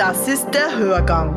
Das 0.00 0.26
ist 0.28 0.48
der 0.54 0.78
Hörgang. 0.78 1.36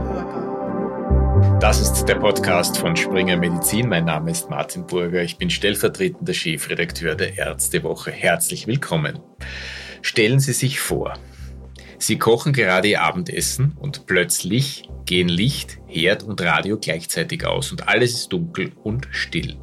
Das 1.60 1.82
ist 1.82 2.06
der 2.06 2.16
Podcast 2.16 2.78
von 2.78 2.96
Springer 2.96 3.36
Medizin. 3.36 3.90
Mein 3.90 4.06
Name 4.06 4.32
ist 4.32 4.50
Martin 4.50 4.88
Burger. 4.88 5.22
Ich 5.22 5.38
bin 5.38 5.50
stellvertretender 5.50 6.34
Chefredakteur 6.34 7.16
der 7.16 7.38
Ärztewoche. 7.38 8.12
Herzlich 8.12 8.66
willkommen. 8.66 9.20
Stellen 10.02 10.40
Sie 10.40 10.54
sich 10.54 10.80
vor, 10.80 11.16
Sie 11.98 12.18
kochen 12.18 12.54
gerade 12.54 12.88
Ihr 12.88 13.02
Abendessen 13.02 13.76
und 13.82 14.06
plötzlich 14.06 14.88
gehen 15.04 15.28
Licht, 15.28 15.80
Herd 15.86 16.24
und 16.24 16.40
Radio 16.40 16.78
gleichzeitig 16.80 17.46
aus 17.46 17.70
und 17.70 17.90
alles 17.90 18.14
ist 18.14 18.32
dunkel 18.32 18.72
und 18.82 19.10
still. 19.12 19.58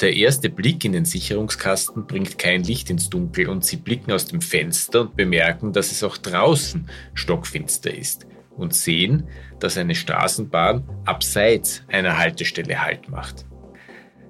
Der 0.00 0.14
erste 0.14 0.50
Blick 0.50 0.84
in 0.84 0.92
den 0.92 1.04
Sicherungskasten 1.04 2.06
bringt 2.06 2.38
kein 2.38 2.62
Licht 2.62 2.90
ins 2.90 3.10
Dunkel 3.10 3.48
und 3.48 3.64
Sie 3.64 3.76
blicken 3.76 4.12
aus 4.12 4.26
dem 4.26 4.40
Fenster 4.40 5.02
und 5.02 5.16
bemerken, 5.16 5.72
dass 5.72 5.92
es 5.92 6.02
auch 6.02 6.16
draußen 6.16 6.88
stockfinster 7.14 7.94
ist 7.94 8.26
und 8.56 8.74
sehen, 8.74 9.28
dass 9.60 9.76
eine 9.76 9.94
Straßenbahn 9.94 10.84
abseits 11.04 11.82
einer 11.88 12.18
Haltestelle 12.18 12.82
Halt 12.82 13.08
macht. 13.08 13.46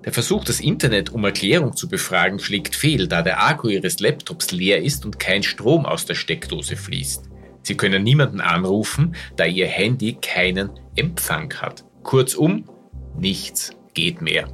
Der 0.04 0.12
Versuch, 0.12 0.44
das 0.44 0.60
Internet 0.60 1.10
um 1.10 1.24
Erklärung 1.24 1.76
zu 1.76 1.88
befragen, 1.88 2.38
schlägt 2.38 2.76
fehl, 2.76 3.08
da 3.08 3.22
der 3.22 3.44
Akku 3.44 3.68
Ihres 3.68 4.00
Laptops 4.00 4.52
leer 4.52 4.82
ist 4.82 5.04
und 5.04 5.18
kein 5.18 5.42
Strom 5.42 5.84
aus 5.86 6.06
der 6.06 6.14
Steckdose 6.14 6.76
fließt. 6.76 7.28
Sie 7.62 7.76
können 7.76 8.04
niemanden 8.04 8.40
anrufen, 8.40 9.14
da 9.36 9.44
Ihr 9.44 9.66
Handy 9.66 10.14
keinen 10.14 10.70
Empfang 10.96 11.52
hat. 11.54 11.84
Kurzum, 12.02 12.64
nichts 13.18 13.72
geht 13.92 14.22
mehr. 14.22 14.48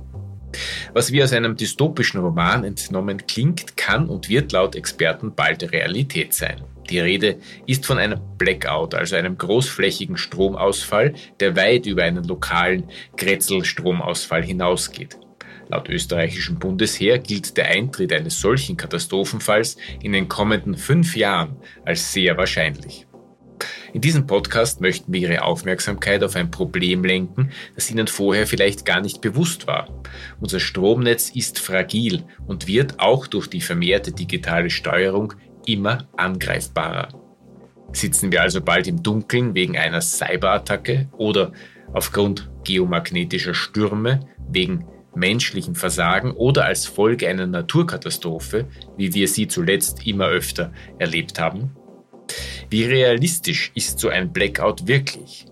Was 0.92 1.12
wie 1.12 1.22
aus 1.22 1.32
einem 1.32 1.56
dystopischen 1.56 2.20
Roman 2.20 2.64
entnommen 2.64 3.26
klingt, 3.26 3.76
kann 3.76 4.08
und 4.08 4.28
wird 4.28 4.52
laut 4.52 4.76
Experten 4.76 5.34
bald 5.34 5.72
Realität 5.72 6.34
sein. 6.34 6.62
Die 6.90 6.98
Rede 6.98 7.38
ist 7.66 7.86
von 7.86 7.98
einem 7.98 8.20
Blackout, 8.36 8.94
also 8.94 9.16
einem 9.16 9.38
großflächigen 9.38 10.16
Stromausfall, 10.16 11.14
der 11.40 11.56
weit 11.56 11.86
über 11.86 12.02
einen 12.02 12.24
lokalen 12.24 12.84
Grätzelstromausfall 13.16 14.44
hinausgeht. 14.44 15.16
Laut 15.68 15.88
österreichischem 15.88 16.58
Bundesheer 16.58 17.18
gilt 17.18 17.56
der 17.56 17.68
Eintritt 17.68 18.12
eines 18.12 18.38
solchen 18.38 18.76
Katastrophenfalls 18.76 19.76
in 20.02 20.12
den 20.12 20.28
kommenden 20.28 20.76
fünf 20.76 21.16
Jahren 21.16 21.56
als 21.86 22.12
sehr 22.12 22.36
wahrscheinlich. 22.36 23.06
In 23.94 24.00
diesem 24.00 24.26
Podcast 24.26 24.80
möchten 24.80 25.12
wir 25.12 25.20
Ihre 25.20 25.44
Aufmerksamkeit 25.44 26.24
auf 26.24 26.34
ein 26.34 26.50
Problem 26.50 27.04
lenken, 27.04 27.50
das 27.76 27.88
Ihnen 27.92 28.08
vorher 28.08 28.44
vielleicht 28.48 28.84
gar 28.84 29.00
nicht 29.00 29.20
bewusst 29.20 29.68
war. 29.68 29.88
Unser 30.40 30.58
Stromnetz 30.58 31.30
ist 31.30 31.60
fragil 31.60 32.24
und 32.44 32.66
wird 32.66 32.98
auch 32.98 33.28
durch 33.28 33.46
die 33.46 33.60
vermehrte 33.60 34.10
digitale 34.10 34.68
Steuerung 34.68 35.34
immer 35.64 36.08
angreifbarer. 36.16 37.06
Sitzen 37.92 38.32
wir 38.32 38.42
also 38.42 38.60
bald 38.60 38.88
im 38.88 39.00
Dunkeln 39.00 39.54
wegen 39.54 39.78
einer 39.78 40.00
Cyberattacke 40.00 41.08
oder 41.16 41.52
aufgrund 41.92 42.50
geomagnetischer 42.64 43.54
Stürme, 43.54 44.26
wegen 44.48 44.88
menschlichem 45.14 45.76
Versagen 45.76 46.32
oder 46.32 46.64
als 46.64 46.84
Folge 46.84 47.28
einer 47.28 47.46
Naturkatastrophe, 47.46 48.66
wie 48.96 49.14
wir 49.14 49.28
sie 49.28 49.46
zuletzt 49.46 50.04
immer 50.04 50.26
öfter 50.26 50.72
erlebt 50.98 51.38
haben? 51.38 51.76
Wie 52.70 52.84
realistisch 52.84 53.70
ist 53.74 53.98
so 53.98 54.08
ein 54.08 54.32
Blackout 54.32 54.86
wirklich? 54.86 55.46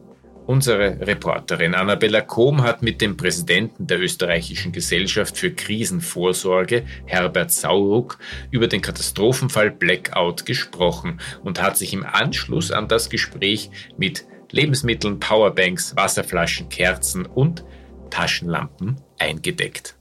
Unsere 0.46 0.98
Reporterin 1.06 1.74
Annabella 1.74 2.20
Kohm 2.20 2.62
hat 2.62 2.82
mit 2.82 3.00
dem 3.00 3.16
Präsidenten 3.16 3.86
der 3.86 4.00
österreichischen 4.00 4.72
Gesellschaft 4.72 5.38
für 5.38 5.52
Krisenvorsorge, 5.52 6.84
Herbert 7.06 7.52
Sauruck, 7.52 8.18
über 8.50 8.66
den 8.66 8.80
Katastrophenfall 8.80 9.70
Blackout 9.70 10.44
gesprochen 10.44 11.20
und 11.44 11.62
hat 11.62 11.78
sich 11.78 11.92
im 11.92 12.04
Anschluss 12.04 12.72
an 12.72 12.88
das 12.88 13.08
Gespräch 13.08 13.70
mit 13.96 14.26
Lebensmitteln, 14.50 15.20
Powerbanks, 15.20 15.94
Wasserflaschen, 15.96 16.68
Kerzen 16.68 17.24
und 17.24 17.64
Taschenlampen 18.10 19.00
eingedeckt. 19.18 19.96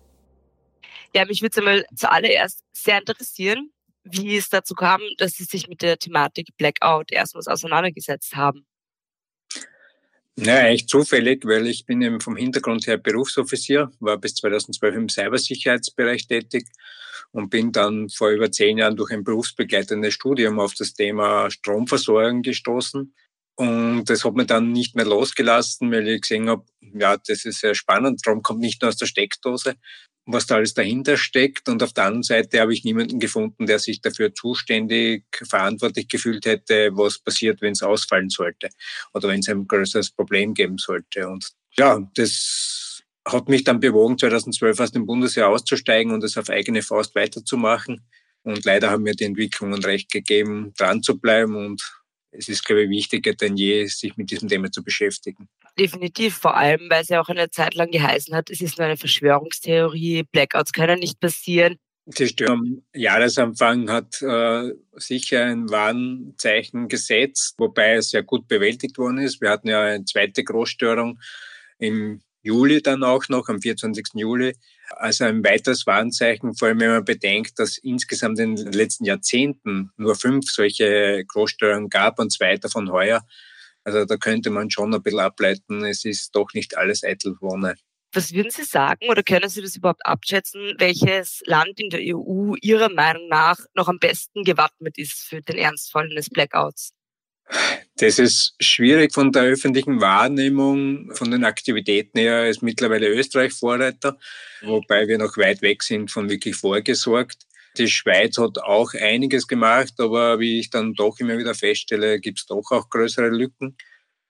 Ja, 1.13 1.25
mich 1.25 1.41
würde 1.41 1.51
es 1.51 1.57
einmal 1.59 1.85
zuallererst 1.95 2.63
sehr 2.73 2.97
interessieren, 2.97 3.71
wie 4.03 4.37
es 4.37 4.49
dazu 4.49 4.73
kam, 4.73 5.01
dass 5.17 5.33
Sie 5.33 5.43
sich 5.43 5.67
mit 5.67 5.81
der 5.81 5.97
Thematik 5.97 6.49
Blackout 6.57 7.11
erstmals 7.11 7.47
auseinandergesetzt 7.47 8.35
haben. 8.35 8.65
Naja, 10.37 10.67
eigentlich 10.67 10.87
zufällig, 10.87 11.45
weil 11.45 11.67
ich 11.67 11.85
bin 11.85 12.01
eben 12.01 12.21
vom 12.21 12.35
Hintergrund 12.35 12.87
her 12.87 12.97
Berufsoffizier, 12.97 13.91
war 13.99 14.17
bis 14.17 14.35
2012 14.35 14.95
im 14.95 15.09
Cybersicherheitsbereich 15.09 16.27
tätig 16.27 16.67
und 17.31 17.49
bin 17.49 17.71
dann 17.71 18.09
vor 18.09 18.29
über 18.29 18.51
zehn 18.51 18.77
Jahren 18.77 18.95
durch 18.95 19.11
ein 19.11 19.23
berufsbegleitendes 19.23 20.13
Studium 20.13 20.59
auf 20.59 20.73
das 20.73 20.93
Thema 20.93 21.51
Stromversorgung 21.51 22.41
gestoßen. 22.41 23.13
Und 23.55 24.05
das 24.05 24.23
hat 24.25 24.33
mir 24.33 24.45
dann 24.45 24.71
nicht 24.71 24.95
mehr 24.95 25.05
losgelassen, 25.05 25.91
weil 25.91 26.07
ich 26.07 26.21
gesehen 26.21 26.49
habe, 26.49 26.65
ja, 26.79 27.17
das 27.17 27.45
ist 27.45 27.59
sehr 27.59 27.75
spannend. 27.75 28.21
Strom 28.21 28.41
kommt 28.41 28.61
nicht 28.61 28.81
nur 28.81 28.89
aus 28.89 28.97
der 28.97 29.05
Steckdose, 29.05 29.75
was 30.33 30.45
da 30.45 30.55
alles 30.55 30.73
dahinter 30.73 31.17
steckt. 31.17 31.69
Und 31.69 31.83
auf 31.83 31.93
der 31.93 32.05
anderen 32.05 32.23
Seite 32.23 32.59
habe 32.59 32.73
ich 32.73 32.83
niemanden 32.83 33.19
gefunden, 33.19 33.65
der 33.65 33.79
sich 33.79 34.01
dafür 34.01 34.33
zuständig, 34.33 35.25
verantwortlich 35.31 36.07
gefühlt 36.07 36.45
hätte, 36.45 36.91
was 36.93 37.19
passiert, 37.19 37.61
wenn 37.61 37.73
es 37.73 37.83
ausfallen 37.83 38.29
sollte 38.29 38.69
oder 39.13 39.29
wenn 39.29 39.39
es 39.39 39.49
ein 39.49 39.67
größeres 39.67 40.11
Problem 40.11 40.53
geben 40.53 40.77
sollte. 40.77 41.27
Und 41.27 41.49
ja, 41.77 41.99
das 42.15 43.01
hat 43.25 43.49
mich 43.49 43.63
dann 43.63 43.79
bewogen, 43.79 44.17
2012 44.17 44.79
aus 44.79 44.91
dem 44.91 45.05
Bundesheer 45.05 45.47
auszusteigen 45.47 46.11
und 46.11 46.23
es 46.23 46.37
auf 46.37 46.49
eigene 46.49 46.81
Faust 46.81 47.15
weiterzumachen. 47.15 48.01
Und 48.43 48.65
leider 48.65 48.89
haben 48.89 49.03
mir 49.03 49.13
die 49.13 49.25
Entwicklungen 49.25 49.83
recht 49.83 50.11
gegeben, 50.11 50.73
dran 50.77 51.03
zu 51.03 51.19
bleiben 51.19 51.55
und 51.55 51.81
es 52.31 52.47
ist, 52.47 52.65
glaube 52.65 52.83
ich, 52.83 52.89
wichtiger 52.89 53.33
denn 53.33 53.57
je, 53.57 53.85
sich 53.85 54.15
mit 54.17 54.31
diesem 54.31 54.47
Thema 54.47 54.71
zu 54.71 54.83
beschäftigen. 54.83 55.49
Definitiv, 55.81 56.35
vor 56.37 56.55
allem, 56.55 56.91
weil 56.91 57.01
es 57.01 57.09
ja 57.09 57.19
auch 57.19 57.29
eine 57.29 57.49
Zeit 57.49 57.73
lang 57.73 57.89
geheißen 57.89 58.35
hat, 58.35 58.51
es 58.51 58.61
ist 58.61 58.77
nur 58.77 58.85
eine 58.85 58.97
Verschwörungstheorie, 58.97 60.21
Blackouts 60.31 60.73
können 60.73 60.99
nicht 60.99 61.19
passieren. 61.19 61.77
Die 62.05 62.27
Störung 62.27 62.59
am 62.59 62.83
Jahresanfang 62.93 63.89
hat 63.89 64.21
äh, 64.21 64.73
sicher 64.97 65.45
ein 65.45 65.71
Warnzeichen 65.71 66.87
gesetzt, 66.87 67.55
wobei 67.57 67.93
es 67.93 68.11
sehr 68.11 68.21
gut 68.21 68.47
bewältigt 68.47 68.99
worden 68.99 69.17
ist. 69.17 69.41
Wir 69.41 69.49
hatten 69.49 69.69
ja 69.69 69.81
eine 69.81 70.05
zweite 70.05 70.43
Großstörung 70.43 71.19
im 71.79 72.21
Juli 72.43 72.83
dann 72.83 73.03
auch 73.03 73.27
noch, 73.29 73.49
am 73.49 73.59
24. 73.59 74.09
Juli. 74.13 74.55
Also 74.97 75.23
ein 75.23 75.43
weiteres 75.43 75.87
Warnzeichen, 75.87 76.53
vor 76.53 76.67
allem 76.67 76.79
wenn 76.79 76.91
man 76.91 77.05
bedenkt, 77.05 77.57
dass 77.57 77.79
insgesamt 77.79 78.37
in 78.37 78.55
den 78.55 78.71
letzten 78.71 79.05
Jahrzehnten 79.05 79.89
nur 79.97 80.13
fünf 80.13 80.51
solche 80.51 81.25
Großstörungen 81.27 81.89
gab 81.89 82.19
und 82.19 82.31
zwei 82.31 82.57
davon 82.57 82.91
heuer. 82.91 83.25
Also 83.83 84.05
da 84.05 84.17
könnte 84.17 84.49
man 84.49 84.69
schon 84.69 84.93
ein 84.93 85.01
bisschen 85.01 85.19
ableiten, 85.19 85.83
es 85.85 86.05
ist 86.05 86.35
doch 86.35 86.53
nicht 86.53 86.77
alles 86.77 87.03
eitel 87.03 87.35
Wohne. 87.41 87.75
Was 88.13 88.33
würden 88.33 88.51
Sie 88.51 88.63
sagen 88.63 89.07
oder 89.09 89.23
können 89.23 89.49
Sie 89.49 89.61
das 89.61 89.75
überhaupt 89.75 90.05
abschätzen, 90.05 90.73
welches 90.77 91.41
Land 91.45 91.79
in 91.79 91.89
der 91.89 92.01
EU 92.03 92.55
Ihrer 92.61 92.89
Meinung 92.89 93.27
nach 93.29 93.57
noch 93.73 93.87
am 93.87 93.99
besten 93.99 94.43
gewappnet 94.43 94.97
ist 94.97 95.13
für 95.13 95.41
den 95.41 95.57
Ernstfall 95.57 96.09
eines 96.11 96.29
Blackouts? 96.29 96.91
Das 97.95 98.19
ist 98.19 98.55
schwierig 98.59 99.13
von 99.13 99.31
der 99.31 99.43
öffentlichen 99.43 100.01
Wahrnehmung, 100.01 101.13
von 101.13 101.31
den 101.31 101.43
Aktivitäten 101.43 102.19
her 102.19 102.49
ist 102.49 102.61
mittlerweile 102.61 103.07
Österreich 103.07 103.53
Vorreiter, 103.53 104.17
wobei 104.61 105.07
wir 105.07 105.17
noch 105.17 105.37
weit 105.37 105.61
weg 105.61 105.83
sind 105.83 106.11
von 106.11 106.29
wirklich 106.29 106.55
vorgesorgt. 106.55 107.45
Die 107.77 107.87
Schweiz 107.87 108.37
hat 108.37 108.57
auch 108.59 108.93
einiges 108.93 109.47
gemacht, 109.47 109.93
aber 109.99 110.39
wie 110.39 110.59
ich 110.59 110.69
dann 110.69 110.93
doch 110.93 111.19
immer 111.19 111.37
wieder 111.37 111.55
feststelle, 111.55 112.19
gibt 112.19 112.39
es 112.39 112.45
doch 112.45 112.69
auch 112.71 112.89
größere 112.89 113.29
Lücken. 113.29 113.77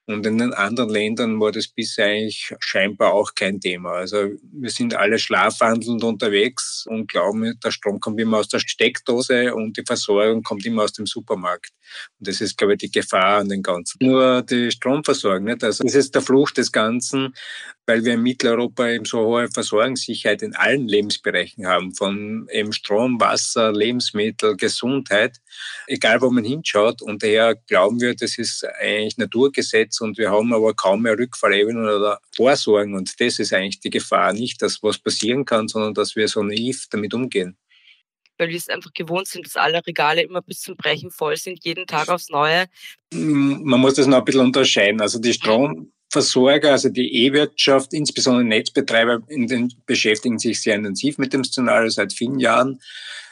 Und 0.08 0.26
in 0.26 0.40
den 0.40 0.54
anderen 0.54 0.90
Ländern 0.90 1.40
war 1.40 1.52
das 1.52 1.68
bisher 1.68 2.08
eigentlich 2.08 2.54
scheinbar 2.60 3.14
auch 3.14 3.36
kein 3.36 3.60
Thema. 3.60 3.92
Also 3.92 4.32
wir 4.52 4.70
sind 4.70 4.96
alle 4.96 5.20
schlafwandelnd 5.20 6.04
unterwegs 6.04 6.86
und 6.90 7.10
glauben, 7.10 7.58
der 7.64 7.72
Strom 7.72 8.00
kommt 8.00 8.20
immer 8.20 8.40
aus 8.40 8.50
der 8.50 8.60
Steckdose 8.60 9.54
und 9.54 9.78
die 9.78 9.84
Versorgung 9.86 10.44
kommt 10.44 10.66
immer 10.66 10.84
aus 10.84 10.94
dem 10.94 11.06
Supermarkt. 11.06 11.72
Und 12.20 12.28
das 12.28 12.42
ist, 12.42 12.58
glaube 12.58 12.74
ich, 12.74 12.80
die 12.80 12.92
Gefahr 12.92 13.40
an 13.40 13.50
den 13.50 13.62
Ganzen. 13.62 13.98
Nur 14.02 14.42
die 14.42 14.72
Stromversorgung, 14.72 15.46
nicht? 15.46 15.64
Also 15.64 15.84
das 15.84 15.96
ist 15.96 16.16
der 16.16 16.22
Fluch 16.22 16.52
des 16.52 16.72
Ganzen, 16.72 17.34
weil 17.86 18.04
wir 18.06 18.14
in 18.14 18.22
Mitteleuropa 18.22 18.88
eben 18.90 19.06
so 19.06 19.20
hohe 19.20 19.50
Versorgungssicherheit 19.50 20.42
in 20.42 20.56
allen 20.56 20.88
Lebensbereichen 20.88 21.68
haben, 21.68 21.94
von 21.94 22.48
eben 22.52 22.74
Strom, 22.74 23.20
Wasser, 23.20 23.72
Lebensmittel, 23.72 24.56
Gesundheit, 24.56 25.38
egal 25.88 26.22
wo 26.22 26.30
man 26.30 26.44
hinschaut. 26.44 27.02
Und 27.02 27.24
daher 27.24 27.56
glauben 27.56 28.00
wir, 28.00 28.16
das 28.16 28.38
ist 28.38 28.66
eigentlich 28.80 29.18
Naturgesetz 29.18 30.01
und 30.02 30.18
wir 30.18 30.32
haben 30.32 30.54
aber 30.54 30.74
kaum 30.74 31.04
mehr 31.04 31.18
Rückfallebenen 31.18 31.84
oder 31.84 32.20
Vorsorgen. 32.36 32.96
Und 32.96 33.20
das 33.20 33.40
ist 33.40 33.54
eigentlich 33.54 33.80
die 33.80 33.90
Gefahr, 33.90 34.34
nicht, 34.34 34.62
dass 34.62 34.82
was 34.84 34.98
passieren 34.98 35.46
kann, 35.46 35.68
sondern 35.68 35.94
dass 35.94 36.16
wir 36.16 36.28
so 36.28 36.44
naiv 36.44 36.88
damit 36.90 37.14
umgehen 37.14 37.58
weil 38.42 38.50
wir 38.50 38.58
es 38.58 38.70
einfach 38.70 38.92
gewohnt 38.94 39.28
sind, 39.28 39.46
dass 39.46 39.56
alle 39.56 39.86
Regale 39.86 40.24
immer 40.24 40.42
bis 40.42 40.62
zum 40.62 40.76
Brechen 40.76 41.12
voll 41.12 41.38
sind, 41.38 41.64
jeden 41.64 41.86
Tag 41.86 42.10
aufs 42.10 42.30
Neue. 42.30 42.66
Man 43.14 43.80
muss 43.80 43.94
das 43.94 44.08
noch 44.08 44.18
ein 44.18 44.26
bisschen 44.26 44.42
unterscheiden. 44.42 45.00
Also 45.00 45.20
die 45.20 45.34
Stromversorger, 45.34 46.72
also 46.72 46.90
die 46.90 47.26
E-Wirtschaft, 47.26 47.94
insbesondere 47.94 48.44
Netzbetreiber, 48.44 49.20
den, 49.30 49.72
beschäftigen 49.86 50.40
sich 50.40 50.60
sehr 50.60 50.74
intensiv 50.74 51.20
mit 51.20 51.34
dem 51.34 51.44
Szenario 51.44 51.90
seit 51.90 52.14
vielen 52.14 52.40
Jahren, 52.40 52.80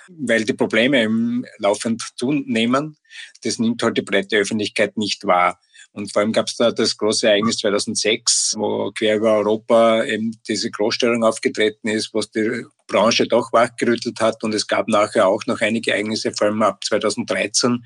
weil 0.10 0.46
die 0.46 0.54
Probleme 0.54 1.44
laufend 1.58 2.04
zunehmen. 2.16 2.96
Das 3.42 3.58
nimmt 3.58 3.82
halt 3.82 3.98
die 3.98 4.04
breite 4.04 4.38
Öffentlichkeit 4.38 4.96
nicht 4.96 5.26
wahr. 5.26 5.60
Und 6.00 6.14
vor 6.14 6.22
allem 6.22 6.32
gab 6.32 6.48
es 6.48 6.56
da 6.56 6.72
das 6.72 6.96
große 6.96 7.28
Ereignis 7.28 7.58
2006, 7.58 8.56
wo 8.58 8.92
quer 8.92 9.18
über 9.18 9.34
Europa 9.34 10.04
eben 10.06 10.40
diese 10.48 10.72
Großstörung 10.72 11.26
aufgetreten 11.26 11.90
ist, 11.90 12.14
was 12.14 12.32
die 12.32 12.66
Branche 12.88 13.28
doch 13.28 13.52
wachgerüttelt 13.52 14.22
hat. 14.22 14.42
Und 14.44 14.56
es 14.56 14.66
gab 14.66 14.88
nachher 14.88 15.28
auch 15.28 15.46
noch 15.46 15.60
einige 15.60 15.92
Ereignisse, 15.92 16.32
vor 16.32 16.48
allem 16.48 16.62
ab 16.62 16.84
2013, 16.86 17.84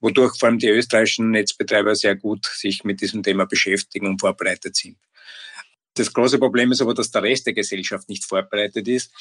wodurch 0.00 0.36
vor 0.36 0.48
allem 0.48 0.58
die 0.58 0.68
österreichischen 0.68 1.30
Netzbetreiber 1.30 1.94
sehr 1.94 2.16
gut 2.16 2.44
sich 2.44 2.82
mit 2.82 3.00
diesem 3.00 3.22
Thema 3.22 3.46
beschäftigen 3.46 4.08
und 4.08 4.20
vorbereitet 4.20 4.74
sind. 4.74 4.96
Das 5.94 6.12
große 6.12 6.38
Problem 6.38 6.72
ist 6.72 6.82
aber, 6.82 6.92
dass 6.92 7.10
der 7.10 7.22
Rest 7.22 7.46
der 7.46 7.52
Gesellschaft 7.52 8.08
nicht 8.08 8.24
vorbereitet 8.24 8.88
ist. 8.88 9.12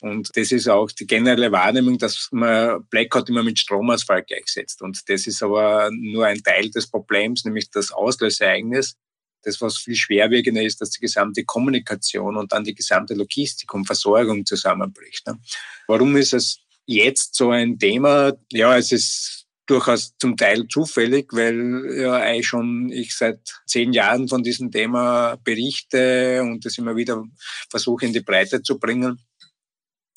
Und 0.00 0.30
das 0.36 0.52
ist 0.52 0.68
auch 0.68 0.90
die 0.90 1.06
generelle 1.06 1.50
Wahrnehmung, 1.50 1.96
dass 1.98 2.28
man 2.30 2.84
Blackout 2.90 3.30
immer 3.30 3.42
mit 3.42 3.58
Stromausfall 3.58 4.22
gleichsetzt. 4.22 4.82
Und 4.82 5.08
das 5.08 5.26
ist 5.26 5.42
aber 5.42 5.90
nur 5.90 6.26
ein 6.26 6.42
Teil 6.42 6.70
des 6.70 6.86
Problems, 6.86 7.44
nämlich 7.44 7.70
das 7.70 7.90
Auslöseereignis. 7.90 8.96
Das, 9.42 9.60
was 9.62 9.78
viel 9.78 9.94
schwerwiegender 9.94 10.62
ist, 10.62 10.80
dass 10.80 10.90
die 10.90 11.00
gesamte 11.00 11.44
Kommunikation 11.44 12.36
und 12.36 12.52
dann 12.52 12.64
die 12.64 12.74
gesamte 12.74 13.14
Logistik 13.14 13.72
und 13.72 13.86
Versorgung 13.86 14.44
zusammenbricht. 14.44 15.26
Ne? 15.26 15.38
Warum 15.86 16.16
ist 16.16 16.34
es 16.34 16.58
jetzt 16.86 17.36
so 17.36 17.50
ein 17.50 17.78
Thema? 17.78 18.32
Ja, 18.52 18.76
es 18.76 18.92
ist 18.92 19.37
durchaus 19.68 20.16
zum 20.18 20.36
Teil 20.36 20.66
zufällig, 20.66 21.32
weil 21.32 22.00
ja 22.00 22.14
eigentlich 22.14 22.48
schon 22.48 22.90
ich 22.90 23.16
seit 23.16 23.40
zehn 23.66 23.92
Jahren 23.92 24.26
von 24.26 24.42
diesem 24.42 24.70
Thema 24.70 25.36
berichte 25.44 26.42
und 26.42 26.64
das 26.64 26.78
immer 26.78 26.96
wieder 26.96 27.22
versuche 27.70 28.06
in 28.06 28.12
die 28.12 28.20
Breite 28.20 28.62
zu 28.62 28.78
bringen. 28.78 29.20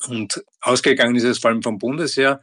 Und 0.08 0.42
ausgegangen 0.60 1.14
ist 1.14 1.24
es 1.24 1.38
vor 1.38 1.50
allem 1.50 1.62
vom 1.62 1.78
Bundesheer, 1.78 2.40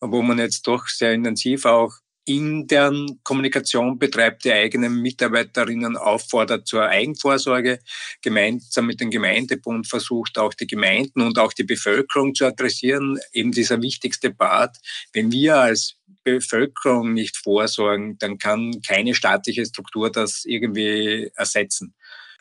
wo 0.00 0.20
man 0.20 0.38
jetzt 0.38 0.66
doch 0.66 0.88
sehr 0.88 1.14
intensiv 1.14 1.64
auch 1.64 1.92
intern 2.28 3.18
Kommunikation 3.24 3.98
betreibt, 3.98 4.44
die 4.44 4.52
eigenen 4.52 5.00
Mitarbeiterinnen 5.00 5.96
auffordert 5.96 6.66
zur 6.66 6.86
Eigenvorsorge, 6.86 7.78
gemeinsam 8.20 8.86
mit 8.86 9.00
dem 9.00 9.10
Gemeindebund 9.10 9.86
versucht 9.86 10.36
auch 10.36 10.52
die 10.52 10.66
Gemeinden 10.66 11.22
und 11.22 11.38
auch 11.38 11.54
die 11.54 11.64
Bevölkerung 11.64 12.34
zu 12.34 12.44
adressieren. 12.44 13.18
Eben 13.32 13.52
dieser 13.52 13.80
wichtigste 13.80 14.30
Part. 14.30 14.76
Wenn 15.14 15.32
wir 15.32 15.56
als 15.56 15.97
Bevölkerung 16.34 17.12
nicht 17.12 17.36
vorsorgen, 17.36 18.18
dann 18.18 18.38
kann 18.38 18.80
keine 18.86 19.14
staatliche 19.14 19.64
Struktur 19.66 20.10
das 20.10 20.44
irgendwie 20.44 21.30
ersetzen. 21.34 21.94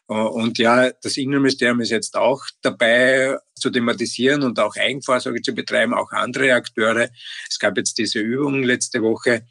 Und 0.07 0.57
ja, 0.57 0.89
das 0.89 1.17
Innenministerium 1.17 1.81
ist 1.81 1.89
jetzt 1.89 2.15
auch 2.15 2.45
dabei 2.61 3.35
zu 3.55 3.69
thematisieren 3.69 4.43
und 4.43 4.57
auch 4.57 4.75
Eigenvorsorge 4.77 5.41
zu 5.41 5.53
betreiben, 5.53 5.93
auch 5.93 6.11
andere 6.11 6.53
Akteure. 6.53 7.09
Es 7.49 7.59
gab 7.59 7.77
jetzt 7.77 7.97
diese 7.97 8.19
Übung 8.19 8.63
letzte 8.63 9.01
Woche, 9.01 9.45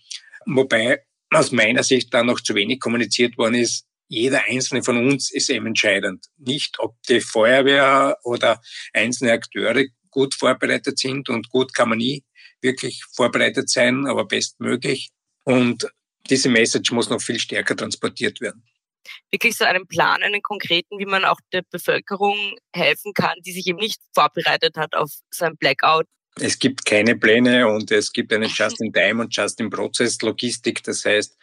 wobei 0.46 1.02
aus 1.30 1.52
meiner 1.52 1.82
Sicht 1.82 2.14
da 2.14 2.22
noch 2.22 2.40
zu 2.40 2.54
wenig 2.54 2.80
kommuniziert 2.80 3.36
worden 3.36 3.56
ist. 3.56 3.84
Jeder 4.08 4.44
einzelne 4.48 4.82
von 4.82 4.96
uns 4.96 5.30
ist 5.30 5.50
eben 5.50 5.66
entscheidend. 5.66 6.24
Nicht, 6.38 6.78
ob 6.78 6.94
die 7.02 7.20
Feuerwehr 7.20 8.16
oder 8.22 8.62
einzelne 8.94 9.32
Akteure 9.32 9.84
gut 10.16 10.34
vorbereitet 10.34 10.98
sind 10.98 11.28
und 11.28 11.50
gut 11.50 11.74
kann 11.74 11.90
man 11.90 11.98
nie 11.98 12.24
wirklich 12.62 13.04
vorbereitet 13.14 13.68
sein, 13.68 14.06
aber 14.06 14.24
bestmöglich. 14.24 15.10
Und 15.44 15.86
diese 16.30 16.48
Message 16.48 16.90
muss 16.90 17.10
noch 17.10 17.20
viel 17.20 17.38
stärker 17.38 17.76
transportiert 17.76 18.40
werden. 18.40 18.64
Wirklich 19.30 19.56
so 19.56 19.64
einen 19.64 19.86
Plan, 19.86 20.22
einen 20.22 20.40
konkreten, 20.40 20.98
wie 20.98 21.04
man 21.04 21.26
auch 21.26 21.38
der 21.52 21.62
Bevölkerung 21.70 22.56
helfen 22.74 23.12
kann, 23.12 23.34
die 23.44 23.52
sich 23.52 23.66
eben 23.66 23.78
nicht 23.78 24.00
vorbereitet 24.14 24.76
hat 24.76 24.96
auf 24.96 25.10
so 25.30 25.44
ein 25.44 25.56
Blackout. 25.58 26.06
Es 26.40 26.58
gibt 26.58 26.86
keine 26.86 27.16
Pläne 27.16 27.68
und 27.68 27.90
es 27.90 28.10
gibt 28.10 28.32
eine 28.32 28.46
Just-in-Time 28.46 29.22
und 29.22 29.36
Just-in-Process-Logistik. 29.36 30.82
Das 30.82 31.04
heißt, 31.04 31.36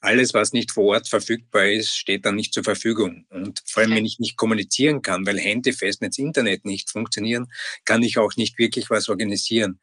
alles, 0.00 0.34
was 0.34 0.52
nicht 0.52 0.70
vor 0.72 0.84
Ort 0.84 1.08
verfügbar 1.08 1.66
ist, 1.66 1.96
steht 1.96 2.24
dann 2.24 2.36
nicht 2.36 2.54
zur 2.54 2.64
Verfügung. 2.64 3.26
Und 3.30 3.62
vor 3.66 3.82
allem, 3.82 3.94
wenn 3.94 4.06
ich 4.06 4.18
nicht 4.18 4.36
kommunizieren 4.36 5.02
kann, 5.02 5.26
weil 5.26 5.38
Handy, 5.38 5.72
Festnetz, 5.72 6.18
Internet 6.18 6.64
nicht 6.64 6.90
funktionieren, 6.90 7.46
kann 7.84 8.02
ich 8.02 8.18
auch 8.18 8.36
nicht 8.36 8.58
wirklich 8.58 8.90
was 8.90 9.08
organisieren. 9.08 9.80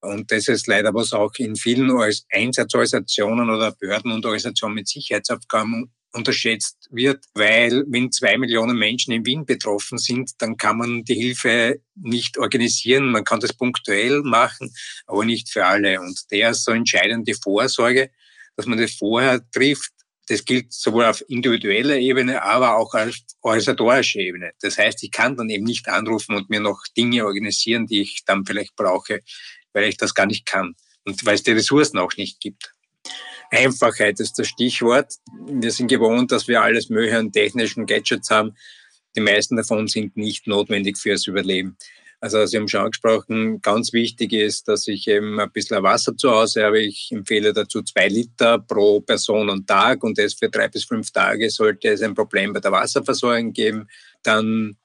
Und 0.00 0.32
das 0.32 0.48
ist 0.48 0.66
leider 0.66 0.92
was 0.94 1.12
auch 1.12 1.32
in 1.38 1.54
vielen 1.54 1.90
Einsatzorganisationen 2.30 3.48
oder 3.48 3.72
Behörden 3.72 4.10
und 4.10 4.24
Organisationen 4.24 4.74
mit 4.74 4.88
Sicherheitsaufgaben 4.88 5.92
unterschätzt 6.12 6.88
wird, 6.90 7.24
weil 7.34 7.84
wenn 7.88 8.12
zwei 8.12 8.36
Millionen 8.36 8.76
Menschen 8.76 9.12
in 9.12 9.24
Wien 9.24 9.46
betroffen 9.46 9.98
sind, 9.98 10.30
dann 10.38 10.56
kann 10.56 10.78
man 10.78 11.04
die 11.04 11.14
Hilfe 11.14 11.80
nicht 11.94 12.36
organisieren. 12.38 13.10
Man 13.10 13.24
kann 13.24 13.40
das 13.40 13.52
punktuell 13.52 14.20
machen, 14.22 14.72
aber 15.06 15.24
nicht 15.24 15.50
für 15.50 15.64
alle. 15.64 16.00
Und 16.00 16.30
der 16.30 16.50
ist 16.50 16.64
so 16.64 16.72
entscheidende 16.72 17.34
Vorsorge, 17.34 18.10
dass 18.56 18.66
man 18.66 18.78
das 18.78 18.92
vorher 18.92 19.40
trifft. 19.50 19.92
Das 20.28 20.44
gilt 20.44 20.72
sowohl 20.72 21.04
auf 21.04 21.24
individueller 21.28 21.96
Ebene, 21.96 22.42
aber 22.42 22.76
auch 22.76 22.94
auf 22.94 23.14
organisatorischer 23.40 24.20
Ebene. 24.20 24.52
Das 24.60 24.78
heißt, 24.78 25.02
ich 25.02 25.10
kann 25.10 25.36
dann 25.36 25.50
eben 25.50 25.64
nicht 25.64 25.88
anrufen 25.88 26.36
und 26.36 26.48
mir 26.48 26.60
noch 26.60 26.80
Dinge 26.96 27.26
organisieren, 27.26 27.86
die 27.86 28.02
ich 28.02 28.22
dann 28.24 28.46
vielleicht 28.46 28.76
brauche 28.76 29.20
weil 29.72 29.88
ich 29.88 29.96
das 29.96 30.14
gar 30.14 30.26
nicht 30.26 30.46
kann 30.46 30.74
und 31.04 31.24
weil 31.24 31.34
es 31.34 31.42
die 31.42 31.52
Ressourcen 31.52 31.98
auch 31.98 32.16
nicht 32.16 32.40
gibt. 32.40 32.72
Einfachheit 33.50 34.18
ist 34.20 34.38
das 34.38 34.48
Stichwort. 34.48 35.14
Wir 35.46 35.70
sind 35.70 35.88
gewohnt, 35.88 36.32
dass 36.32 36.48
wir 36.48 36.62
alles 36.62 36.88
Mögliche 36.88 37.18
an 37.18 37.32
technischen 37.32 37.86
Gadgets 37.86 38.30
haben. 38.30 38.56
Die 39.14 39.20
meisten 39.20 39.56
davon 39.56 39.88
sind 39.88 40.16
nicht 40.16 40.46
notwendig 40.46 40.96
fürs 40.96 41.26
Überleben. 41.26 41.76
Also 42.22 42.46
Sie 42.46 42.56
haben 42.56 42.68
schon 42.68 42.82
angesprochen, 42.82 43.60
ganz 43.62 43.92
wichtig 43.92 44.32
ist, 44.32 44.68
dass 44.68 44.86
ich 44.86 45.08
eben 45.08 45.40
ein 45.40 45.50
bisschen 45.50 45.82
Wasser 45.82 46.16
zu 46.16 46.30
Hause 46.30 46.62
habe. 46.64 46.80
Ich 46.80 47.08
empfehle 47.10 47.52
dazu 47.52 47.82
zwei 47.82 48.06
Liter 48.06 48.60
pro 48.60 49.00
Person 49.00 49.50
und 49.50 49.66
Tag 49.66 50.04
und 50.04 50.16
das 50.16 50.34
für 50.34 50.48
drei 50.48 50.68
bis 50.68 50.84
fünf 50.84 51.10
Tage 51.10 51.50
sollte 51.50 51.88
es 51.88 52.00
ein 52.00 52.14
Problem 52.14 52.52
bei 52.52 52.60
der 52.60 52.70
Wasserversorgung 52.70 53.52
geben. 53.52 53.88
Dann 54.22 54.76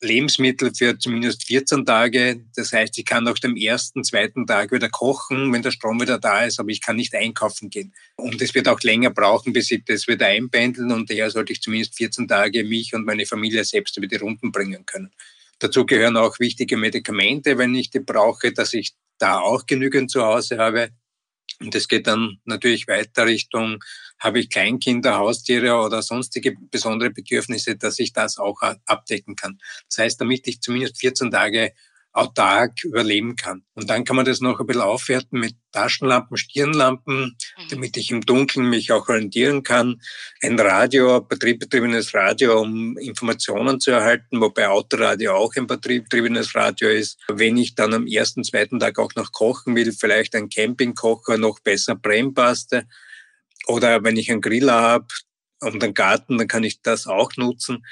Lebensmittel 0.00 0.74
für 0.74 0.98
zumindest 0.98 1.46
14 1.46 1.86
Tage. 1.86 2.44
Das 2.56 2.72
heißt, 2.72 2.98
ich 2.98 3.04
kann 3.04 3.22
nach 3.22 3.38
dem 3.38 3.54
ersten, 3.56 4.02
zweiten 4.02 4.44
Tag 4.44 4.72
wieder 4.72 4.88
kochen, 4.88 5.52
wenn 5.52 5.62
der 5.62 5.70
Strom 5.70 6.00
wieder 6.00 6.18
da 6.18 6.44
ist, 6.44 6.58
aber 6.58 6.70
ich 6.70 6.80
kann 6.80 6.96
nicht 6.96 7.14
einkaufen 7.14 7.70
gehen. 7.70 7.94
Und 8.16 8.42
es 8.42 8.56
wird 8.56 8.66
auch 8.66 8.80
länger 8.80 9.10
brauchen, 9.10 9.52
bis 9.52 9.70
ich 9.70 9.84
das 9.84 10.08
wieder 10.08 10.26
einpendeln 10.26 10.90
und 10.90 11.08
daher 11.08 11.30
sollte 11.30 11.52
ich 11.52 11.62
zumindest 11.62 11.94
14 11.94 12.26
Tage 12.26 12.64
mich 12.64 12.92
und 12.92 13.06
meine 13.06 13.24
Familie 13.24 13.62
selbst 13.62 13.96
über 13.96 14.08
die 14.08 14.16
Runden 14.16 14.50
bringen 14.50 14.84
können. 14.84 15.12
Dazu 15.62 15.86
gehören 15.86 16.16
auch 16.16 16.40
wichtige 16.40 16.76
Medikamente, 16.76 17.56
wenn 17.56 17.72
ich 17.76 17.88
die 17.90 18.00
brauche, 18.00 18.52
dass 18.52 18.74
ich 18.74 18.94
da 19.18 19.38
auch 19.38 19.64
genügend 19.64 20.10
zu 20.10 20.24
Hause 20.24 20.58
habe. 20.58 20.90
Und 21.60 21.72
es 21.76 21.86
geht 21.86 22.08
dann 22.08 22.40
natürlich 22.44 22.88
weiter 22.88 23.26
Richtung 23.26 23.78
habe 24.18 24.40
ich 24.40 24.50
Kleinkinder, 24.50 25.18
Haustiere 25.18 25.76
oder 25.76 26.02
sonstige 26.02 26.56
besondere 26.72 27.10
Bedürfnisse, 27.10 27.76
dass 27.76 28.00
ich 28.00 28.12
das 28.12 28.38
auch 28.38 28.60
abdecken 28.86 29.36
kann. 29.36 29.60
Das 29.88 29.98
heißt, 29.98 30.20
damit 30.20 30.48
ich 30.48 30.60
zumindest 30.60 30.98
14 30.98 31.30
Tage 31.30 31.72
autark 32.12 32.84
überleben 32.84 33.36
kann. 33.36 33.64
Und 33.74 33.88
dann 33.88 34.04
kann 34.04 34.16
man 34.16 34.26
das 34.26 34.40
noch 34.40 34.60
ein 34.60 34.66
bisschen 34.66 34.82
aufwerten 34.82 35.40
mit 35.40 35.54
Taschenlampen, 35.72 36.36
Stirnlampen, 36.36 37.36
mhm. 37.56 37.68
damit 37.70 37.96
ich 37.96 38.10
im 38.10 38.20
Dunkeln 38.20 38.68
mich 38.68 38.92
auch 38.92 39.08
orientieren 39.08 39.62
kann. 39.62 40.00
Ein 40.42 40.60
Radio, 40.60 41.22
batteriebetriebenes 41.22 42.12
Radio, 42.12 42.60
um 42.60 42.98
Informationen 42.98 43.80
zu 43.80 43.92
erhalten, 43.92 44.40
wobei 44.40 44.68
Autoradio 44.68 45.34
auch 45.34 45.54
ein 45.56 45.66
batteriebetriebenes 45.66 46.54
Radio 46.54 46.90
ist. 46.90 47.18
Wenn 47.28 47.56
ich 47.56 47.74
dann 47.74 47.94
am 47.94 48.06
ersten, 48.06 48.44
zweiten 48.44 48.78
Tag 48.78 48.98
auch 48.98 49.14
noch 49.16 49.32
kochen 49.32 49.74
will, 49.74 49.92
vielleicht 49.92 50.34
ein 50.34 50.50
Campingkocher, 50.50 51.38
noch 51.38 51.60
besser 51.60 51.94
Brennpaste. 51.94 52.86
Oder 53.66 54.04
wenn 54.04 54.18
ich 54.18 54.30
einen 54.30 54.42
Griller 54.42 54.80
habe 54.80 55.06
und 55.60 55.82
einen 55.82 55.94
Garten, 55.94 56.36
dann 56.36 56.48
kann 56.48 56.64
ich 56.64 56.82
das 56.82 57.06
auch 57.06 57.32
nutzen. 57.36 57.84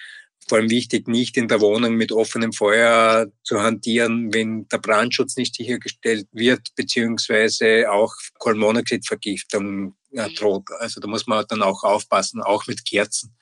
Vor 0.49 0.59
allem 0.59 0.71
wichtig, 0.71 1.07
nicht 1.07 1.37
in 1.37 1.49
der 1.49 1.61
Wohnung 1.61 1.95
mit 1.95 2.13
offenem 2.13 2.53
Feuer 2.53 3.27
zu 3.45 3.63
hantieren, 3.63 4.33
wenn 4.33 4.67
der 4.69 4.79
Brandschutz 4.79 5.37
nicht 5.37 5.55
sichergestellt 5.55 6.27
wird, 6.33 6.75
beziehungsweise 6.75 7.91
auch 7.91 8.15
Kohlenmonoxidvergiftung 8.39 9.95
ja, 10.11 10.29
mhm. 10.29 10.35
droht. 10.35 10.71
Also 10.79 11.01
da 11.01 11.09
muss 11.09 11.27
man 11.27 11.45
dann 11.49 11.63
auch 11.63 11.85
aufpassen, 11.85 12.43
auch 12.43 12.67
mit 12.67 12.85
Kerzen 12.85 13.37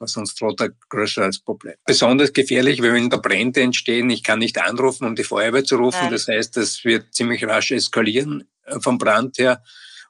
weil 0.00 0.08
sonst 0.08 0.40
droht 0.40 0.60
er 0.60 0.70
größer 0.88 1.22
als 1.22 1.38
Problem. 1.38 1.74
Besonders 1.84 2.32
gefährlich, 2.32 2.80
wenn 2.82 3.10
da 3.10 3.18
Brände 3.18 3.60
entstehen. 3.60 4.10
Ich 4.10 4.22
kann 4.22 4.38
nicht 4.38 4.58
anrufen, 4.58 5.06
um 5.06 5.14
die 5.14 5.24
Feuerwehr 5.24 5.64
zu 5.64 5.76
rufen. 5.76 6.10
Das 6.10 6.26
heißt, 6.26 6.56
das 6.56 6.84
wird 6.84 7.14
ziemlich 7.14 7.44
rasch 7.44 7.70
eskalieren 7.70 8.48
äh, 8.64 8.80
vom 8.80 8.98
Brand 8.98 9.38
her. 9.38 9.62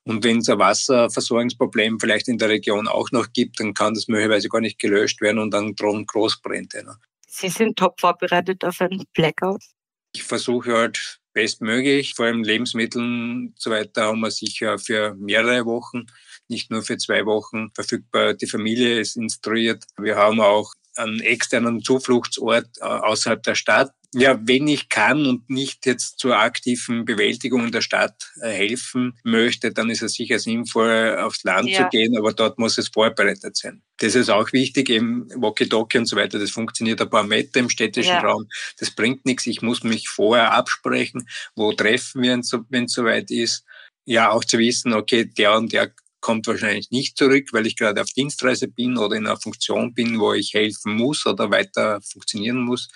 Und 0.04 0.24
wenn 0.24 0.38
es 0.38 0.48
ein 0.48 0.58
Wasserversorgungsproblem 0.58 2.00
vielleicht 2.00 2.28
in 2.28 2.38
der 2.38 2.48
Region 2.48 2.88
auch 2.88 3.10
noch 3.12 3.32
gibt, 3.32 3.60
dann 3.60 3.74
kann 3.74 3.94
das 3.94 4.08
möglicherweise 4.08 4.48
gar 4.48 4.60
nicht 4.60 4.78
gelöscht 4.78 5.20
werden 5.20 5.38
und 5.38 5.52
dann 5.52 5.74
drohen 5.74 6.06
Großbrände. 6.06 6.84
Ne? 6.84 6.96
Sie 7.26 7.48
sind 7.48 7.78
top 7.78 8.00
vorbereitet 8.00 8.64
auf 8.64 8.80
einen 8.80 9.04
Blackout? 9.14 9.62
Ich 10.12 10.24
versuche 10.24 10.72
halt 10.72 11.20
bestmöglich, 11.32 12.14
vor 12.14 12.26
allem 12.26 12.42
Lebensmitteln 12.42 13.04
und 13.04 13.54
so 13.56 13.70
weiter 13.70 14.06
haben 14.06 14.20
wir 14.20 14.30
sicher 14.30 14.78
für 14.78 15.14
mehrere 15.14 15.64
Wochen, 15.64 16.06
nicht 16.48 16.70
nur 16.70 16.82
für 16.82 16.96
zwei 16.96 17.24
Wochen 17.26 17.70
verfügbar. 17.74 18.34
Die 18.34 18.48
Familie 18.48 18.98
ist 18.98 19.16
instruiert. 19.16 19.84
Wir 19.96 20.16
haben 20.16 20.40
auch 20.40 20.72
einen 21.00 21.20
externen 21.20 21.82
Zufluchtsort 21.82 22.66
äh, 22.80 22.84
außerhalb 22.84 23.42
der 23.42 23.54
Stadt. 23.54 23.92
Ja, 24.12 24.40
wenn 24.42 24.66
ich 24.66 24.88
kann 24.88 25.24
und 25.24 25.48
nicht 25.48 25.86
jetzt 25.86 26.18
zur 26.18 26.36
aktiven 26.36 27.04
Bewältigung 27.04 27.70
der 27.70 27.80
Stadt 27.80 28.32
äh, 28.42 28.50
helfen 28.50 29.16
möchte, 29.22 29.72
dann 29.72 29.88
ist 29.88 30.02
es 30.02 30.14
sicher 30.14 30.40
sinnvoll, 30.40 31.16
aufs 31.20 31.44
Land 31.44 31.68
ja. 31.68 31.84
zu 31.84 31.88
gehen, 31.90 32.16
aber 32.16 32.32
dort 32.32 32.58
muss 32.58 32.76
es 32.76 32.88
vorbereitet 32.88 33.56
sein. 33.56 33.82
Das 33.98 34.16
ist 34.16 34.28
auch 34.28 34.52
wichtig, 34.52 34.90
eben 34.90 35.28
Walkie-Talkie 35.36 35.98
und 35.98 36.06
so 36.06 36.16
weiter, 36.16 36.40
das 36.40 36.50
funktioniert 36.50 37.00
ein 37.00 37.10
paar 37.10 37.22
Meter 37.22 37.60
im 37.60 37.70
städtischen 37.70 38.14
ja. 38.14 38.20
Raum. 38.20 38.48
Das 38.78 38.90
bringt 38.90 39.24
nichts, 39.26 39.46
ich 39.46 39.62
muss 39.62 39.84
mich 39.84 40.08
vorher 40.08 40.54
absprechen, 40.54 41.28
wo 41.54 41.72
treffen 41.72 42.22
wir, 42.22 42.40
wenn 42.68 42.84
es 42.86 42.92
soweit 42.92 43.30
ist. 43.30 43.64
Ja, 44.06 44.30
auch 44.30 44.44
zu 44.44 44.58
wissen, 44.58 44.92
okay, 44.92 45.24
der 45.24 45.56
und 45.56 45.72
der 45.72 45.92
kommt 46.20 46.46
wahrscheinlich 46.46 46.90
nicht 46.90 47.16
zurück, 47.16 47.48
weil 47.52 47.66
ich 47.66 47.76
gerade 47.76 48.00
auf 48.00 48.08
Dienstreise 48.08 48.68
bin 48.68 48.96
oder 48.96 49.16
in 49.16 49.26
einer 49.26 49.40
Funktion 49.40 49.94
bin, 49.94 50.18
wo 50.18 50.32
ich 50.32 50.54
helfen 50.54 50.94
muss 50.94 51.26
oder 51.26 51.50
weiter 51.50 52.00
funktionieren 52.02 52.60
muss. 52.60 52.88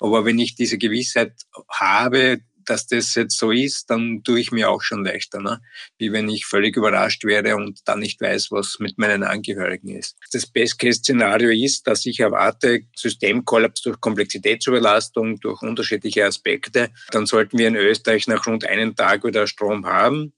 Aber 0.00 0.24
wenn 0.24 0.38
ich 0.38 0.54
diese 0.54 0.78
Gewissheit 0.78 1.34
habe, 1.68 2.40
dass 2.70 2.86
das 2.86 3.14
jetzt 3.14 3.36
so 3.36 3.50
ist, 3.50 3.90
dann 3.90 4.22
tue 4.22 4.38
ich 4.38 4.52
mir 4.52 4.70
auch 4.70 4.82
schon 4.82 5.04
leichter, 5.04 5.40
ne? 5.40 5.60
wie 5.98 6.12
wenn 6.12 6.28
ich 6.28 6.46
völlig 6.46 6.76
überrascht 6.76 7.24
wäre 7.24 7.56
und 7.56 7.80
dann 7.86 7.98
nicht 7.98 8.20
weiß, 8.20 8.52
was 8.52 8.78
mit 8.78 8.96
meinen 8.96 9.24
Angehörigen 9.24 9.88
ist. 9.88 10.16
Das 10.32 10.46
Best-Case-Szenario 10.46 11.50
ist, 11.50 11.86
dass 11.86 12.06
ich 12.06 12.20
erwarte 12.20 12.82
Systemkollaps 12.96 13.82
durch 13.82 14.00
Komplexitätsüberlastung, 14.00 15.40
durch 15.40 15.62
unterschiedliche 15.62 16.24
Aspekte. 16.24 16.90
Dann 17.10 17.26
sollten 17.26 17.58
wir 17.58 17.68
in 17.68 17.76
Österreich 17.76 18.28
nach 18.28 18.46
rund 18.46 18.64
einem 18.64 18.94
Tag 18.94 19.24
wieder 19.24 19.46
Strom 19.46 19.86
haben. 19.86 20.32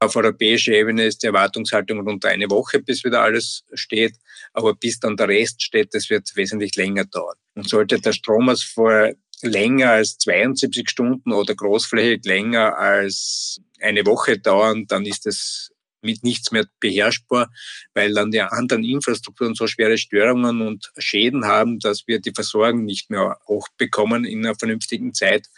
Auf 0.00 0.14
europäischer 0.14 0.72
Ebene 0.72 1.06
ist 1.06 1.22
die 1.22 1.26
Erwartungshaltung 1.26 2.00
rund 2.00 2.24
eine 2.24 2.48
Woche, 2.50 2.80
bis 2.80 3.04
wieder 3.04 3.20
alles 3.22 3.64
steht. 3.74 4.14
Aber 4.52 4.74
bis 4.74 5.00
dann 5.00 5.16
der 5.16 5.28
Rest 5.28 5.62
steht, 5.62 5.92
das 5.92 6.08
wird 6.08 6.30
wesentlich 6.36 6.76
länger 6.76 7.04
dauern. 7.04 7.36
Und 7.54 7.68
sollte 7.68 8.00
der 8.00 8.12
Stromausfall 8.12 9.16
länger 9.42 9.90
als 9.90 10.18
72 10.18 10.88
Stunden 10.88 11.32
oder 11.32 11.54
großflächig 11.54 12.24
länger 12.24 12.76
als 12.76 13.60
eine 13.80 14.06
Woche 14.06 14.38
dauern, 14.38 14.86
dann 14.86 15.04
ist 15.04 15.26
es 15.26 15.72
mit 16.00 16.22
nichts 16.22 16.52
mehr 16.52 16.64
beherrschbar, 16.80 17.50
weil 17.94 18.14
dann 18.14 18.30
die 18.30 18.40
anderen 18.40 18.84
Infrastrukturen 18.84 19.54
so 19.54 19.66
schwere 19.66 19.98
Störungen 19.98 20.62
und 20.62 20.92
Schäden 20.96 21.46
haben, 21.46 21.80
dass 21.80 22.06
wir 22.06 22.20
die 22.20 22.32
Versorgung 22.32 22.84
nicht 22.84 23.10
mehr 23.10 23.38
hochbekommen 23.46 24.24
in 24.24 24.46
einer 24.46 24.54
vernünftigen 24.54 25.12
Zeit. 25.12 25.48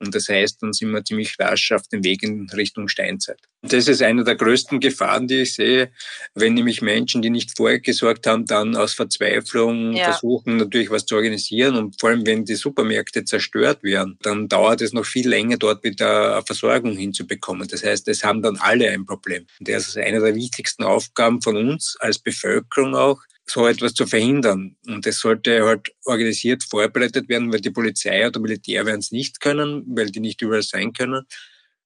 Und 0.00 0.14
das 0.14 0.28
heißt, 0.28 0.62
dann 0.62 0.72
sind 0.72 0.90
wir 0.90 1.04
ziemlich 1.04 1.34
rasch 1.38 1.72
auf 1.72 1.88
dem 1.88 2.04
Weg 2.04 2.22
in 2.22 2.48
Richtung 2.50 2.88
Steinzeit. 2.88 3.40
Das 3.62 3.88
ist 3.88 4.02
eine 4.02 4.22
der 4.22 4.36
größten 4.36 4.78
Gefahren, 4.78 5.26
die 5.26 5.42
ich 5.42 5.54
sehe, 5.54 5.90
wenn 6.34 6.54
nämlich 6.54 6.80
Menschen, 6.80 7.22
die 7.22 7.30
nicht 7.30 7.56
vorher 7.56 7.80
gesorgt 7.80 8.26
haben, 8.26 8.46
dann 8.46 8.76
aus 8.76 8.94
Verzweiflung 8.94 9.94
ja. 9.94 10.12
versuchen, 10.12 10.58
natürlich 10.58 10.90
was 10.90 11.06
zu 11.06 11.16
organisieren. 11.16 11.74
Und 11.74 11.98
vor 12.00 12.10
allem, 12.10 12.24
wenn 12.24 12.44
die 12.44 12.54
Supermärkte 12.54 13.24
zerstört 13.24 13.82
werden, 13.82 14.16
dann 14.22 14.48
dauert 14.48 14.80
es 14.80 14.92
noch 14.92 15.04
viel 15.04 15.28
länger, 15.28 15.56
dort 15.56 15.82
wieder 15.82 16.34
eine 16.34 16.46
Versorgung 16.46 16.96
hinzubekommen. 16.96 17.66
Das 17.66 17.82
heißt, 17.82 18.06
es 18.06 18.22
haben 18.22 18.42
dann 18.42 18.56
alle 18.58 18.90
ein 18.90 19.04
Problem. 19.04 19.46
Und 19.58 19.68
das 19.68 19.88
ist 19.88 19.98
eine 19.98 20.20
der 20.20 20.36
wichtigsten 20.36 20.84
Aufgaben 20.84 21.42
von 21.42 21.56
uns 21.56 21.96
als 21.98 22.20
Bevölkerung 22.20 22.94
auch, 22.94 23.20
so 23.50 23.66
etwas 23.66 23.94
zu 23.94 24.06
verhindern. 24.06 24.76
Und 24.86 25.06
das 25.06 25.18
sollte 25.20 25.64
halt 25.64 25.92
organisiert 26.04 26.62
vorbereitet 26.62 27.28
werden, 27.28 27.52
weil 27.52 27.60
die 27.60 27.70
Polizei 27.70 28.26
oder 28.26 28.40
Militär 28.40 28.86
werden 28.86 29.00
es 29.00 29.10
nicht 29.12 29.40
können, 29.40 29.84
weil 29.88 30.10
die 30.10 30.20
nicht 30.20 30.42
überall 30.42 30.62
sein 30.62 30.92
können. 30.92 31.24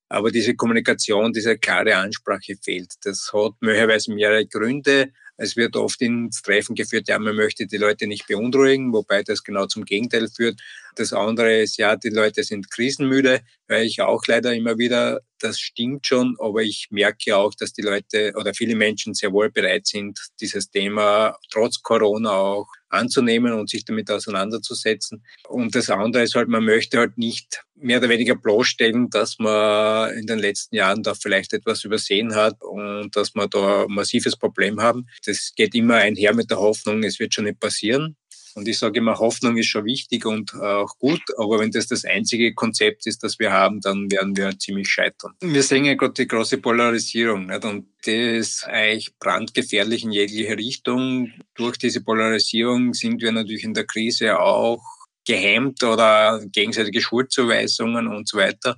Aber 0.09 0.31
diese 0.31 0.55
Kommunikation, 0.55 1.33
diese 1.33 1.57
klare 1.59 1.97
Ansprache 1.97 2.57
fehlt. 2.63 2.93
Das 3.05 3.31
hat 3.33 3.53
möglicherweise 3.61 4.13
mehrere 4.13 4.47
Gründe. 4.47 5.13
Es 5.37 5.57
wird 5.57 5.77
oft 5.77 6.01
ins 6.03 6.43
Treffen 6.43 6.75
geführt, 6.75 7.09
ja, 7.09 7.19
man 7.19 7.35
möchte 7.35 7.67
die 7.67 7.79
Leute 7.79 8.07
nicht 8.07 8.27
beunruhigen, 8.27 8.93
wobei 8.93 9.23
das 9.23 9.43
genau 9.43 9.67
zum 9.67 9.85
Gegenteil 9.85 10.29
führt. 10.29 10.61
Das 10.95 11.13
andere 11.13 11.61
ist, 11.61 11.79
ja, 11.79 11.97
die 11.97 12.11
Leute 12.11 12.43
sind 12.45 12.71
krisenmüde, 12.71 13.41
weil 13.69 13.87
ich 13.87 14.01
auch 14.03 14.23
leider 14.27 14.53
immer 14.55 14.77
wieder, 14.79 15.21
das 15.39 15.59
stimmt 15.59 16.07
schon, 16.07 16.37
aber 16.39 16.63
ich 16.63 16.89
merke 16.91 17.37
auch, 17.37 17.55
dass 17.55 17.73
die 17.73 17.83
Leute 17.83 18.33
oder 18.37 18.53
viele 18.55 18.77
Menschen 18.77 19.15
sehr 19.15 19.33
wohl 19.33 19.51
bereit 19.51 19.87
sind, 19.87 20.19
dieses 20.41 20.71
Thema 20.71 21.37
trotz 21.51 21.83
Corona 21.83 22.31
auch 22.31 22.69
anzunehmen 22.91 23.55
und 23.55 23.71
sich 23.71 23.85
damit 23.85 24.11
auseinanderzusetzen. 24.11 25.25
Und 25.49 25.75
das 25.75 25.89
andere 25.89 26.25
ist 26.25 26.35
halt, 26.35 26.49
man 26.49 26.65
möchte 26.65 26.99
halt 26.99 27.17
nicht 27.17 27.65
mehr 27.75 27.99
oder 27.99 28.11
weniger 28.11 28.37
bloßstellen, 28.37 29.09
dass 29.11 29.39
man 29.39 30.13
in 30.15 30.27
den 30.27 30.39
letzten 30.39 30.77
Jahren 30.77 31.03
da 31.03 31.15
vielleicht 31.15 31.55
etwas 31.55 31.85
übersehen 31.85 32.35
hat 32.35 32.63
und 32.63 33.17
dass 33.17 33.35
wir 33.35 33.49
da 33.49 33.85
ein 33.85 33.95
massives 33.95 34.37
Problem 34.37 34.81
haben. 34.81 35.07
Das 35.25 35.53
geht 35.57 35.75
immer 35.75 35.97
einher 35.97 36.35
mit 36.35 36.51
der 36.51 36.59
Hoffnung, 36.59 37.03
es 37.03 37.19
wird 37.19 37.35
schon 37.35 37.45
nicht 37.45 37.61
passieren. 37.61 38.17
Und 38.55 38.69
ich 38.69 38.79
sage 38.79 38.99
immer, 38.99 39.19
Hoffnung 39.19 39.57
ist 39.57 39.67
schon 39.67 39.85
wichtig 39.85 40.27
und 40.27 40.55
auch 40.55 40.99
gut, 40.99 41.23
aber 41.39 41.59
wenn 41.61 41.71
das 41.71 41.87
das 41.87 42.05
einzige 42.05 42.55
Konzept 42.55 43.07
ist, 43.07 43.23
das 43.23 43.39
wir 43.39 43.53
haben, 43.53 43.81
dann 43.81 44.11
werden 44.11 44.37
wir 44.37 44.59
ziemlich 44.59 44.89
scheitern. 44.89 45.33
Wir 45.41 45.63
sehen 45.63 45.85
ja 45.85 45.95
gerade 45.95 46.15
die 46.15 46.27
große 46.27 46.59
Polarisierung 46.59 47.47
nicht? 47.47 47.65
und 47.65 47.87
das 48.05 48.15
ist 48.15 48.65
eigentlich 48.65 49.17
brandgefährlich 49.19 50.05
in 50.05 50.13
jegliche 50.13 50.57
Richtung. 50.57 51.33
Durch 51.55 51.79
diese 51.79 52.03
Polarisierung 52.03 52.95
sind 52.95 53.23
wir 53.23 53.33
natürlich 53.33 53.65
in 53.65 53.75
der 53.75 53.87
Krise 53.87 54.39
auch 54.39 54.83
gehemmt 55.25 55.83
oder 55.83 56.45
gegenseitige 56.51 57.01
Schuldzuweisungen 57.01 58.09
und 58.09 58.29
so 58.29 58.39
weiter. 58.39 58.77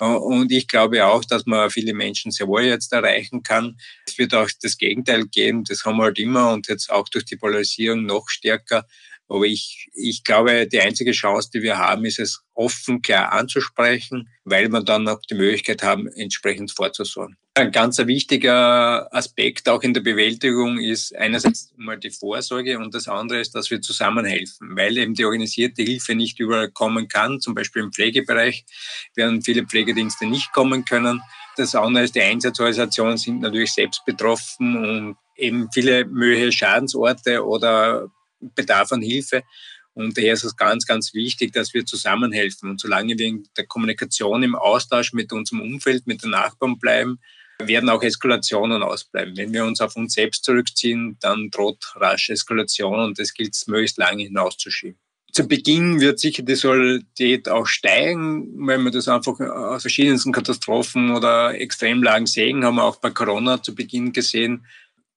Und 0.00 0.50
ich 0.50 0.66
glaube 0.66 1.06
auch, 1.06 1.24
dass 1.24 1.46
man 1.46 1.70
viele 1.70 1.94
Menschen 1.94 2.32
sehr 2.32 2.48
wohl 2.48 2.62
jetzt 2.62 2.92
erreichen 2.92 3.42
kann. 3.42 3.76
Es 4.06 4.18
wird 4.18 4.34
auch 4.34 4.48
das 4.60 4.76
Gegenteil 4.76 5.26
geben, 5.26 5.64
das 5.64 5.84
haben 5.84 5.98
wir 5.98 6.04
halt 6.04 6.18
immer 6.18 6.52
und 6.52 6.66
jetzt 6.68 6.90
auch 6.90 7.08
durch 7.08 7.24
die 7.24 7.36
Polarisierung 7.36 8.04
noch 8.04 8.28
stärker. 8.28 8.86
Aber 9.32 9.46
ich, 9.46 9.88
ich 9.94 10.24
glaube, 10.24 10.66
die 10.66 10.80
einzige 10.80 11.12
Chance, 11.12 11.48
die 11.54 11.62
wir 11.62 11.78
haben, 11.78 12.04
ist 12.04 12.18
es 12.18 12.44
offen, 12.52 13.00
klar 13.00 13.32
anzusprechen, 13.32 14.28
weil 14.44 14.68
wir 14.68 14.82
dann 14.82 15.08
auch 15.08 15.22
die 15.22 15.34
Möglichkeit 15.34 15.82
haben, 15.82 16.06
entsprechend 16.06 16.70
vorzusorgen. 16.70 17.38
Ein 17.54 17.72
ganz 17.72 17.96
wichtiger 17.98 19.08
Aspekt 19.14 19.70
auch 19.70 19.82
in 19.82 19.94
der 19.94 20.02
Bewältigung 20.02 20.78
ist 20.78 21.16
einerseits 21.16 21.72
mal 21.76 21.98
die 21.98 22.10
Vorsorge 22.10 22.78
und 22.78 22.94
das 22.94 23.08
andere 23.08 23.40
ist, 23.40 23.54
dass 23.54 23.70
wir 23.70 23.80
zusammenhelfen, 23.80 24.76
weil 24.76 24.98
eben 24.98 25.14
die 25.14 25.24
organisierte 25.24 25.82
Hilfe 25.82 26.14
nicht 26.14 26.38
überall 26.38 26.70
kommen 26.70 27.08
kann. 27.08 27.40
Zum 27.40 27.54
Beispiel 27.54 27.82
im 27.82 27.92
Pflegebereich 27.92 28.66
werden 29.14 29.40
viele 29.40 29.64
Pflegedienste 29.64 30.26
nicht 30.26 30.52
kommen 30.52 30.84
können. 30.84 31.22
Das 31.56 31.74
andere 31.74 32.04
ist, 32.04 32.14
die 32.14 32.22
Einsatzorganisationen 32.22 33.16
sind 33.16 33.40
natürlich 33.40 33.72
selbst 33.72 34.04
betroffen 34.04 34.76
und 34.76 35.16
eben 35.36 35.68
viele 35.72 36.04
mögliche 36.04 36.52
Schadensorte 36.52 37.46
oder 37.46 38.10
Bedarf 38.54 38.92
an 38.92 39.02
Hilfe. 39.02 39.42
Und 39.94 40.16
daher 40.16 40.32
ist 40.32 40.44
es 40.44 40.56
ganz, 40.56 40.86
ganz 40.86 41.12
wichtig, 41.12 41.52
dass 41.52 41.74
wir 41.74 41.84
zusammenhelfen. 41.84 42.70
Und 42.70 42.80
solange 42.80 43.18
wir 43.18 43.26
in 43.26 43.48
der 43.56 43.66
Kommunikation, 43.66 44.42
im 44.42 44.54
Austausch 44.54 45.12
mit 45.12 45.32
unserem 45.32 45.60
Umfeld, 45.60 46.06
mit 46.06 46.22
den 46.22 46.30
Nachbarn 46.30 46.78
bleiben, 46.78 47.18
werden 47.68 47.90
auch 47.90 48.02
Eskalationen 48.02 48.82
ausbleiben. 48.82 49.36
Wenn 49.36 49.52
wir 49.52 49.64
uns 49.64 49.80
auf 49.80 49.96
uns 49.96 50.14
selbst 50.14 50.44
zurückziehen, 50.44 51.16
dann 51.20 51.50
droht 51.50 51.92
rasch 51.96 52.30
Eskalation 52.30 53.00
und 53.00 53.18
das 53.18 53.34
gilt 53.34 53.54
es 53.54 53.66
möglichst 53.66 53.98
lange 53.98 54.24
hinauszuschieben. 54.24 54.98
Zu 55.32 55.48
Beginn 55.48 56.00
wird 56.00 56.20
sicher 56.20 56.42
die 56.42 56.54
Solidarität 56.54 57.48
auch 57.48 57.66
steigen, 57.66 58.66
wenn 58.66 58.82
wir 58.82 58.90
das 58.90 59.08
einfach 59.08 59.40
aus 59.40 59.80
verschiedensten 59.80 60.30
Katastrophen 60.30 61.10
oder 61.10 61.58
Extremlagen 61.58 62.26
sehen, 62.26 62.64
haben 62.64 62.74
wir 62.74 62.84
auch 62.84 62.96
bei 62.96 63.10
Corona 63.10 63.62
zu 63.62 63.74
Beginn 63.74 64.12
gesehen. 64.12 64.66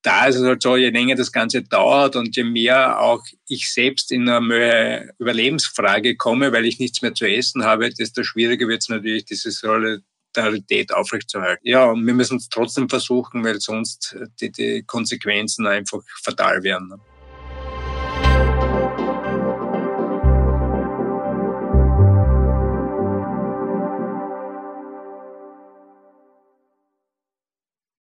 Da 0.05 0.27
ist 0.27 0.35
es 0.35 0.43
halt 0.43 0.61
so, 0.61 0.77
je 0.77 0.91
länger 0.91 1.15
das 1.15 1.31
Ganze 1.31 1.63
dauert 1.63 2.15
und 2.15 2.35
je 2.35 2.43
mehr 2.43 2.99
auch 2.99 3.23
ich 3.47 3.73
selbst 3.73 4.11
in 4.11 4.29
eine 4.29 5.09
Überlebensfrage 5.17 6.15
komme, 6.15 6.53
weil 6.53 6.65
ich 6.65 6.77
nichts 6.77 7.01
mehr 7.01 7.15
zu 7.15 7.27
essen 7.27 7.63
habe, 7.63 7.89
desto 7.89 8.23
schwieriger 8.23 8.67
wird 8.67 8.83
es 8.83 8.89
natürlich, 8.89 9.25
diese 9.25 9.49
Solidarität 9.49 10.93
aufrechtzuerhalten. 10.93 11.67
Ja, 11.67 11.85
und 11.85 12.05
wir 12.05 12.13
müssen 12.13 12.37
es 12.37 12.49
trotzdem 12.49 12.87
versuchen, 12.87 13.43
weil 13.43 13.59
sonst 13.59 14.15
die, 14.39 14.51
die 14.51 14.83
Konsequenzen 14.83 15.65
einfach 15.65 16.03
fatal 16.21 16.61
wären. 16.61 16.93